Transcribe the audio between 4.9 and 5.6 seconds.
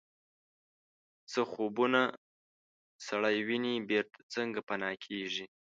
کیږي